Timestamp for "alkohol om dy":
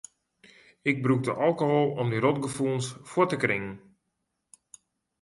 1.47-2.17